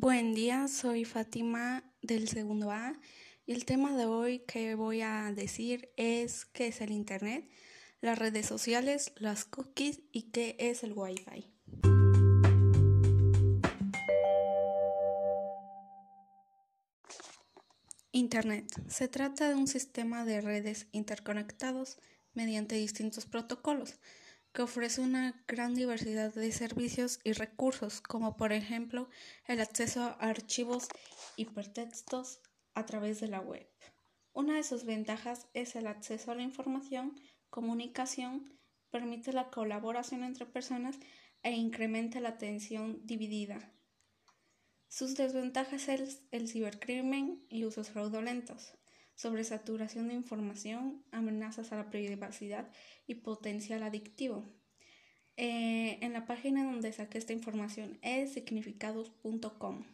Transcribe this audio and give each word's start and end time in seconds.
Buen 0.00 0.32
día, 0.32 0.68
soy 0.68 1.04
Fátima 1.04 1.82
del 2.02 2.28
segundo 2.28 2.70
A 2.70 2.92
y 3.46 3.52
el 3.52 3.64
tema 3.64 3.96
de 3.96 4.06
hoy 4.06 4.44
que 4.46 4.76
voy 4.76 5.00
a 5.00 5.32
decir 5.32 5.90
es 5.96 6.44
qué 6.44 6.68
es 6.68 6.80
el 6.80 6.92
Internet, 6.92 7.50
las 8.00 8.16
redes 8.16 8.46
sociales, 8.46 9.12
las 9.16 9.44
cookies 9.44 10.02
y 10.12 10.30
qué 10.30 10.54
es 10.60 10.84
el 10.84 10.92
Wi-Fi. 10.92 11.52
Internet. 18.12 18.72
Se 18.86 19.08
trata 19.08 19.48
de 19.48 19.56
un 19.56 19.66
sistema 19.66 20.24
de 20.24 20.40
redes 20.40 20.86
interconectados 20.92 21.98
mediante 22.34 22.76
distintos 22.76 23.26
protocolos 23.26 23.98
que 24.58 24.62
ofrece 24.62 25.00
una 25.00 25.40
gran 25.46 25.76
diversidad 25.76 26.34
de 26.34 26.50
servicios 26.50 27.20
y 27.22 27.30
recursos, 27.30 28.00
como 28.00 28.36
por 28.36 28.52
ejemplo 28.52 29.08
el 29.46 29.60
acceso 29.60 30.02
a 30.02 30.14
archivos 30.14 30.88
hipertextos 31.36 32.40
a 32.74 32.84
través 32.84 33.20
de 33.20 33.28
la 33.28 33.38
web. 33.38 33.68
Una 34.32 34.56
de 34.56 34.64
sus 34.64 34.82
ventajas 34.82 35.46
es 35.54 35.76
el 35.76 35.86
acceso 35.86 36.32
a 36.32 36.34
la 36.34 36.42
información, 36.42 37.14
comunicación, 37.50 38.52
permite 38.90 39.32
la 39.32 39.48
colaboración 39.48 40.24
entre 40.24 40.44
personas 40.44 40.98
e 41.44 41.52
incrementa 41.52 42.18
la 42.18 42.30
atención 42.30 43.06
dividida. 43.06 43.72
Sus 44.88 45.14
desventajas 45.14 45.86
es 45.86 46.24
el 46.32 46.48
cibercrimen 46.48 47.46
y 47.48 47.64
usos 47.64 47.90
fraudulentos 47.90 48.77
sobresaturación 49.18 50.06
de 50.06 50.14
información, 50.14 51.02
amenazas 51.10 51.72
a 51.72 51.76
la 51.76 51.90
privacidad 51.90 52.70
y 53.08 53.16
potencial 53.16 53.82
adictivo. 53.82 54.44
Eh, 55.36 55.98
en 56.02 56.12
la 56.12 56.24
página 56.24 56.64
donde 56.64 56.92
saqué 56.92 57.18
esta 57.18 57.32
información 57.32 57.98
es 58.02 58.32
significados.com. 58.32 59.84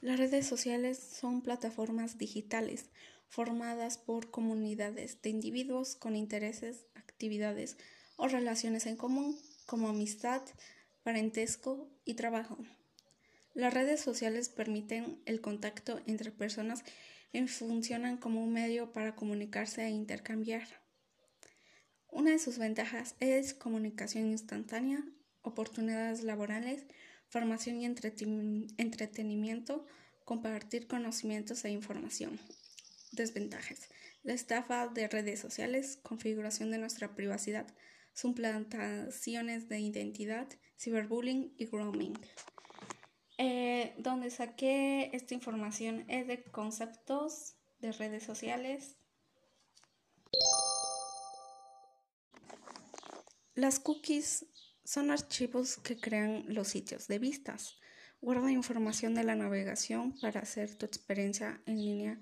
Las 0.00 0.18
redes 0.18 0.46
sociales 0.46 0.98
son 0.98 1.42
plataformas 1.42 2.18
digitales 2.18 2.90
formadas 3.26 3.98
por 3.98 4.30
comunidades 4.30 5.20
de 5.22 5.30
individuos 5.30 5.96
con 5.96 6.14
intereses, 6.14 6.86
actividades 6.94 7.76
o 8.16 8.28
relaciones 8.28 8.86
en 8.86 8.96
común, 8.96 9.36
como 9.66 9.88
amistad, 9.88 10.42
parentesco 11.02 11.90
y 12.04 12.14
trabajo. 12.14 12.58
Las 13.58 13.74
redes 13.74 14.00
sociales 14.00 14.48
permiten 14.50 15.20
el 15.26 15.40
contacto 15.40 16.00
entre 16.06 16.30
personas 16.30 16.84
y 17.32 17.44
funcionan 17.48 18.16
como 18.16 18.40
un 18.40 18.52
medio 18.52 18.92
para 18.92 19.16
comunicarse 19.16 19.84
e 19.84 19.90
intercambiar. 19.90 20.62
Una 22.08 22.30
de 22.30 22.38
sus 22.38 22.58
ventajas 22.58 23.16
es 23.18 23.54
comunicación 23.54 24.26
instantánea, 24.26 25.04
oportunidades 25.42 26.22
laborales, 26.22 26.86
formación 27.30 27.80
y 27.80 27.86
entretenimiento, 27.86 29.84
compartir 30.24 30.86
conocimientos 30.86 31.64
e 31.64 31.70
información. 31.70 32.38
Desventajas. 33.10 33.88
La 34.22 34.34
estafa 34.34 34.86
de 34.86 35.08
redes 35.08 35.40
sociales, 35.40 35.98
configuración 36.04 36.70
de 36.70 36.78
nuestra 36.78 37.16
privacidad, 37.16 37.66
suplantaciones 38.12 39.68
de 39.68 39.80
identidad, 39.80 40.46
ciberbullying 40.78 41.54
y 41.58 41.66
grooming. 41.66 42.16
Eh, 43.38 43.94
donde 43.98 44.30
saqué 44.30 45.10
esta 45.12 45.32
información 45.34 46.04
es 46.08 46.26
de 46.26 46.42
conceptos 46.42 47.54
de 47.78 47.92
redes 47.92 48.24
sociales. 48.24 48.96
Las 53.54 53.78
cookies 53.78 54.46
son 54.84 55.10
archivos 55.10 55.76
que 55.78 55.98
crean 56.00 56.44
los 56.48 56.68
sitios 56.68 57.06
de 57.06 57.18
vistas. 57.18 57.78
Guarda 58.20 58.50
información 58.50 59.14
de 59.14 59.22
la 59.22 59.36
navegación 59.36 60.18
para 60.20 60.40
hacer 60.40 60.76
tu 60.76 60.86
experiencia 60.86 61.62
en 61.66 61.76
línea 61.76 62.20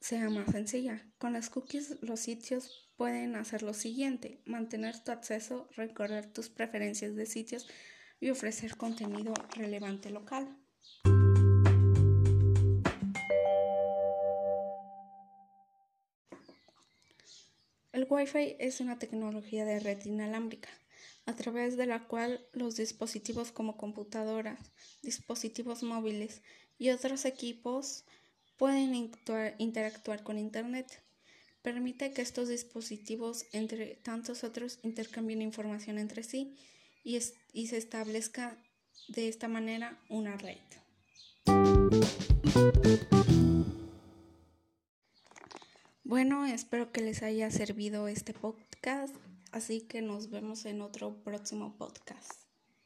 sea 0.00 0.30
más 0.30 0.50
sencilla. 0.50 1.04
Con 1.18 1.32
las 1.32 1.50
cookies 1.50 1.98
los 2.02 2.20
sitios 2.20 2.90
pueden 2.96 3.36
hacer 3.36 3.62
lo 3.62 3.74
siguiente, 3.74 4.40
mantener 4.44 4.98
tu 5.02 5.12
acceso, 5.12 5.68
recordar 5.76 6.26
tus 6.32 6.48
preferencias 6.48 7.14
de 7.16 7.26
sitios, 7.26 7.66
y 8.20 8.30
ofrecer 8.30 8.76
contenido 8.76 9.34
relevante 9.54 10.10
local. 10.10 10.56
El 17.92 18.06
Wi-Fi 18.08 18.56
es 18.58 18.80
una 18.80 18.98
tecnología 18.98 19.64
de 19.64 19.80
red 19.80 20.04
inalámbrica, 20.04 20.68
a 21.26 21.34
través 21.34 21.76
de 21.76 21.86
la 21.86 22.06
cual 22.06 22.46
los 22.52 22.76
dispositivos 22.76 23.50
como 23.50 23.76
computadoras, 23.76 24.72
dispositivos 25.02 25.82
móviles 25.82 26.42
y 26.78 26.90
otros 26.90 27.24
equipos 27.24 28.04
pueden 28.56 28.94
interactuar 29.58 30.22
con 30.22 30.38
Internet. 30.38 31.02
Permite 31.62 32.12
que 32.12 32.22
estos 32.22 32.48
dispositivos, 32.48 33.46
entre 33.52 33.96
tantos 33.96 34.44
otros, 34.44 34.78
intercambien 34.82 35.42
información 35.42 35.98
entre 35.98 36.22
sí 36.22 36.56
y, 37.08 37.66
se 37.66 37.78
establezca 37.78 38.58
de 39.08 39.28
esta 39.28 39.48
manera 39.48 39.98
una 40.10 40.36
red. 40.36 40.58
Bueno, 46.04 46.44
espero 46.44 46.92
que 46.92 47.00
les 47.00 47.22
haya 47.22 47.50
servido 47.50 48.08
este 48.08 48.34
podcast, 48.34 49.14
así 49.52 49.80
que 49.80 50.02
nos 50.02 50.28
vemos 50.28 50.66
en 50.66 50.82
otro 50.82 51.22
próximo 51.22 51.76
podcast. 51.78 52.47